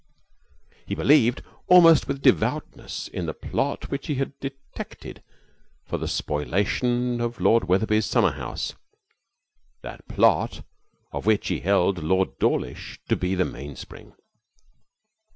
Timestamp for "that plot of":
9.83-11.27